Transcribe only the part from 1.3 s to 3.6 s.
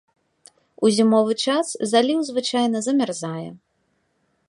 час заліў звычайна замярзае.